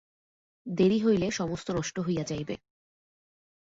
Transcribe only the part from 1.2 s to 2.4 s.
সমস্ত নষ্ট হইয়া